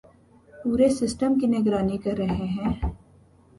[0.53, 2.73] پورے سسٹم کی نگرانی کررہے ہیں